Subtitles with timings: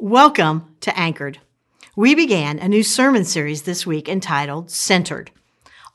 [0.00, 1.40] Welcome to Anchored.
[1.96, 5.32] We began a new sermon series this week entitled Centered.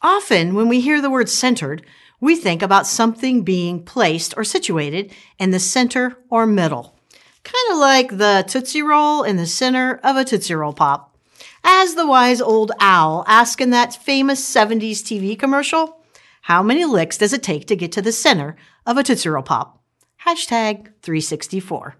[0.02, 1.86] Often, when we hear the word centered,
[2.20, 6.98] we think about something being placed or situated in the center or middle,
[7.46, 11.18] kind of like the Tootsie Roll in the center of a Tootsie Roll Pop.
[11.64, 16.02] As the wise old owl asked in that famous 70s TV commercial,
[16.42, 19.44] how many licks does it take to get to the center of a Tootsie Roll
[19.44, 19.82] Pop?
[20.26, 21.96] Hashtag 364.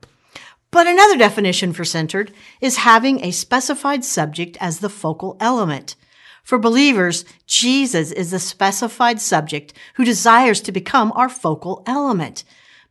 [0.74, 5.96] But another definition for centered is having a specified subject as the focal element.
[6.44, 12.44] For believers, Jesus is the specified subject who desires to become our focal element.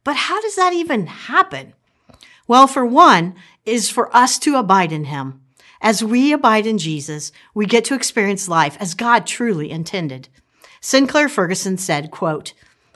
[0.05, 1.75] But how does that even happen?
[2.47, 3.35] Well, for one,
[3.67, 5.41] is for us to abide in him.
[5.81, 10.29] As we abide in Jesus, we get to experience life as God truly intended.
[10.81, 12.53] Sinclair Ferguson said, quote,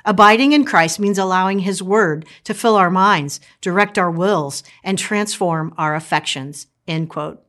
[0.07, 4.97] Abiding in Christ means allowing His Word to fill our minds, direct our wills, and
[4.97, 6.69] transform our affections.
[6.87, 7.43] End quote.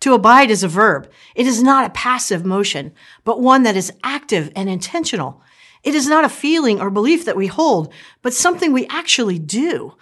[0.00, 1.08] To abide is a verb.
[1.36, 5.42] It is not a passive motion, but one that is active and intentional.
[5.84, 9.94] It is not a feeling or belief that we hold, but something we actually do.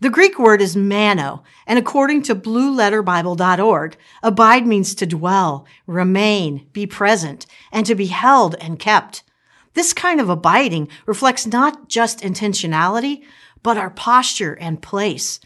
[0.00, 6.86] The Greek word is mano, and according to blueletterbible.org, abide means to dwell, remain, be
[6.86, 9.24] present, and to be held and kept.
[9.74, 13.22] This kind of abiding reflects not just intentionality,
[13.62, 15.40] but our posture and place.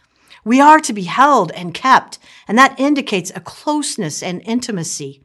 [0.45, 5.23] We are to be held and kept, and that indicates a closeness and intimacy.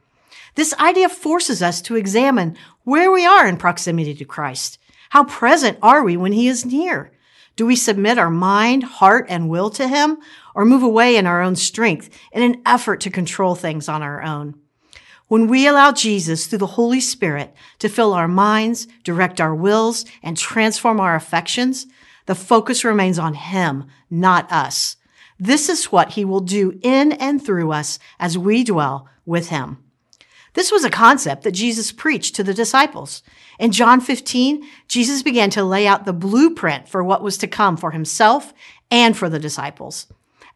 [0.56, 4.80] This idea forces us to examine where we are in proximity to Christ.
[5.10, 7.12] How present are we when He is near?
[7.56, 10.18] Do we submit our mind, heart, and will to Him,
[10.54, 14.22] or move away in our own strength in an effort to control things on our
[14.22, 14.60] own?
[15.28, 20.06] When we allow Jesus through the Holy Spirit to fill our minds, direct our wills,
[20.24, 21.86] and transform our affections,
[22.28, 24.96] the focus remains on Him, not us.
[25.38, 29.84] This is what He will do in and through us as we dwell with Him.
[30.54, 33.22] This was a concept that Jesus preached to the disciples.
[33.60, 37.78] In John 15, Jesus began to lay out the blueprint for what was to come
[37.78, 38.54] for himself
[38.90, 40.08] and for the disciples.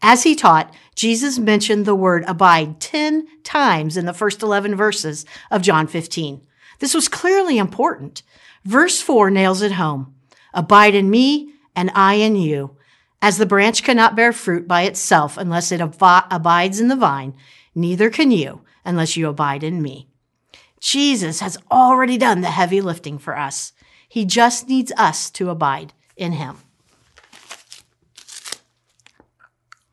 [0.02, 5.26] As he taught, Jesus mentioned the word abide 10 times in the first 11 verses
[5.50, 6.42] of John 15.
[6.80, 8.24] This was clearly important.
[8.66, 10.16] Verse 4 nails it home.
[10.54, 12.76] Abide in me and I in you.
[13.22, 17.36] As the branch cannot bear fruit by itself unless it ab- abides in the vine,
[17.76, 20.08] neither can you unless you abide in me.
[20.80, 23.74] Jesus has already done the heavy lifting for us.
[24.10, 26.58] He just needs us to abide in him.